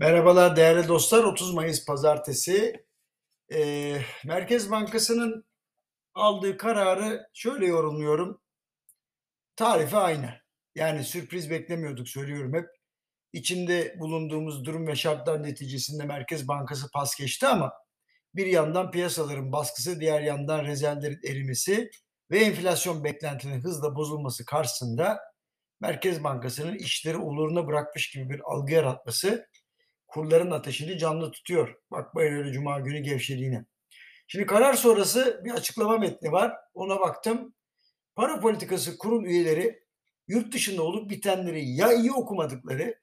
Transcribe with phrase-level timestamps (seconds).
[0.00, 1.24] Merhabalar değerli dostlar.
[1.24, 2.84] 30 Mayıs Pazartesi.
[3.52, 5.44] Ee, Merkez Bankası'nın
[6.14, 8.40] aldığı kararı şöyle yorumluyorum.
[9.56, 10.34] Tarifi aynı.
[10.74, 12.66] Yani sürpriz beklemiyorduk söylüyorum hep.
[13.32, 17.72] İçinde bulunduğumuz durum ve şartlar neticesinde Merkez Bankası pas geçti ama
[18.34, 21.90] bir yandan piyasaların baskısı, diğer yandan rezervlerin erimesi
[22.30, 25.20] ve enflasyon beklentinin hızla bozulması karşısında
[25.80, 29.46] Merkez Bankası'nın işleri oluruna bırakmış gibi bir algı yaratması
[30.10, 31.74] kurların ateşini canlı tutuyor.
[31.90, 33.64] Bakmayın öyle cuma günü gevşediğine.
[34.26, 36.56] Şimdi karar sonrası bir açıklama metni var.
[36.74, 37.54] Ona baktım.
[38.14, 39.84] Para politikası kurul üyeleri
[40.28, 43.00] yurt dışında olup bitenleri ya iyi okumadıkları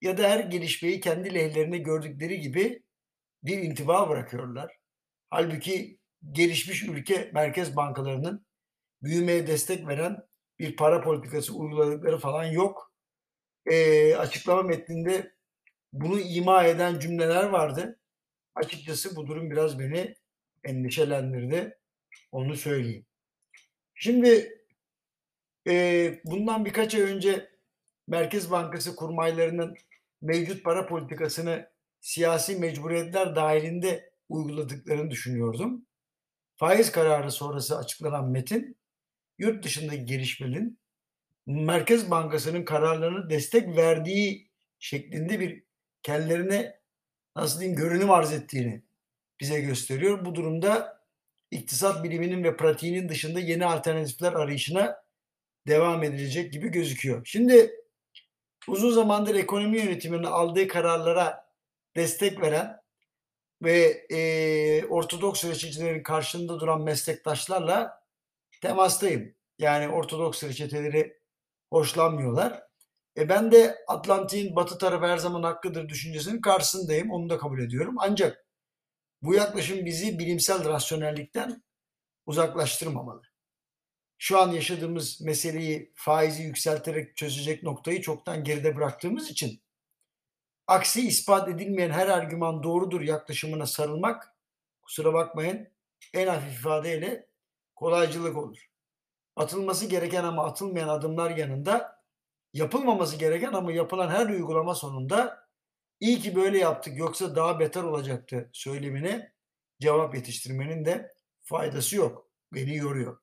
[0.00, 2.82] ya da her gelişmeyi kendi lehlerine gördükleri gibi
[3.42, 4.76] bir intiba bırakıyorlar.
[5.30, 5.98] Halbuki
[6.32, 8.46] gelişmiş ülke merkez bankalarının
[9.02, 10.16] büyümeye destek veren
[10.58, 12.92] bir para politikası uyguladıkları falan yok.
[13.66, 15.34] E, açıklama metninde
[15.94, 18.00] bunu ima eden cümleler vardı.
[18.54, 20.14] Açıkçası bu durum biraz beni
[20.64, 21.78] endişelendirdi.
[22.32, 23.06] Onu söyleyeyim.
[23.94, 24.58] Şimdi
[25.68, 27.50] e, bundan birkaç ay önce
[28.06, 29.74] Merkez Bankası kurmaylarının
[30.22, 31.70] mevcut para politikasını
[32.00, 35.86] siyasi mecburiyetler dahilinde uyguladıklarını düşünüyordum.
[36.56, 38.76] Faiz kararı sonrası açıklanan metin,
[39.38, 40.78] yurt dışındaki gelişmenin
[41.46, 45.64] Merkez Bankası'nın kararlarını destek verdiği şeklinde bir
[46.04, 46.80] kendilerine
[47.36, 48.82] nasıl diyeyim görünüm arz ettiğini
[49.40, 50.24] bize gösteriyor.
[50.24, 51.00] Bu durumda
[51.50, 55.04] iktisat biliminin ve pratiğinin dışında yeni alternatifler arayışına
[55.68, 57.22] devam edilecek gibi gözüküyor.
[57.24, 57.70] Şimdi
[58.68, 61.50] uzun zamandır ekonomi yönetiminin aldığı kararlara
[61.96, 62.80] destek veren
[63.62, 68.04] ve e, Ortodoks reçetelerin karşında duran meslektaşlarla
[68.62, 69.34] temastayım.
[69.58, 71.18] Yani Ortodoks reçeteleri
[71.70, 72.62] hoşlanmıyorlar.
[73.16, 77.10] E ben de Atlantik'in batı tarafı her zaman hakkıdır düşüncesinin karşısındayım.
[77.10, 77.94] Onu da kabul ediyorum.
[77.98, 78.46] Ancak
[79.22, 81.62] bu yaklaşım bizi bilimsel rasyonellikten
[82.26, 83.22] uzaklaştırmamalı.
[84.18, 89.62] Şu an yaşadığımız meseleyi faizi yükselterek çözecek noktayı çoktan geride bıraktığımız için
[90.66, 94.36] aksi ispat edilmeyen her argüman doğrudur yaklaşımına sarılmak
[94.82, 95.68] kusura bakmayın
[96.14, 97.28] en hafif ifadeyle
[97.74, 98.70] kolaycılık olur.
[99.36, 102.03] Atılması gereken ama atılmayan adımlar yanında
[102.54, 105.46] yapılmaması gereken ama yapılan her uygulama sonunda
[106.00, 109.32] iyi ki böyle yaptık yoksa daha beter olacaktı söylemine
[109.80, 112.30] cevap yetiştirmenin de faydası yok.
[112.54, 113.18] Beni yoruyor.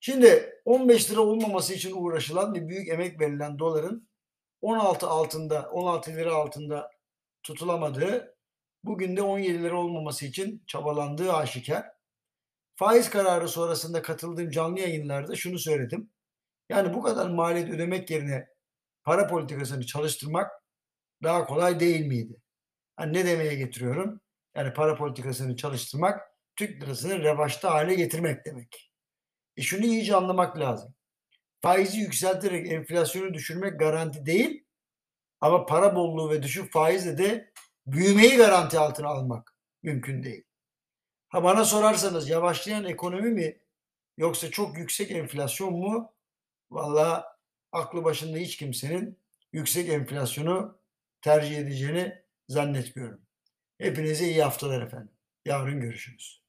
[0.00, 4.08] Şimdi 15 lira olmaması için uğraşılan ve büyük emek verilen doların
[4.60, 6.90] 16 altında 16 lira altında
[7.42, 8.36] tutulamadığı
[8.84, 11.86] bugün de 17 lira olmaması için çabalandığı aşikar.
[12.74, 16.10] Faiz kararı sonrasında katıldığım canlı yayınlarda şunu söyledim.
[16.68, 18.48] Yani bu kadar maliyet ödemek yerine
[19.04, 20.50] para politikasını çalıştırmak
[21.22, 22.42] daha kolay değil miydi?
[23.00, 24.20] Yani ne demeye getiriyorum?
[24.56, 26.20] Yani para politikasını çalıştırmak
[26.56, 28.92] Türk lirasını revaçta hale getirmek demek.
[29.56, 30.94] E şunu iyice anlamak lazım.
[31.62, 34.64] Faizi yükselterek enflasyonu düşürmek garanti değil
[35.40, 37.52] ama para bolluğu ve düşük faizle de
[37.86, 40.44] büyümeyi garanti altına almak mümkün değil.
[41.28, 43.58] Ha bana sorarsanız yavaşlayan ekonomi mi
[44.18, 46.14] yoksa çok yüksek enflasyon mu?
[46.72, 47.36] Valla
[47.72, 49.18] aklı başında hiç kimsenin
[49.52, 50.78] yüksek enflasyonu
[51.20, 53.22] tercih edeceğini zannetmiyorum.
[53.78, 55.12] Hepinize iyi haftalar efendim.
[55.46, 56.41] Yarın görüşürüz.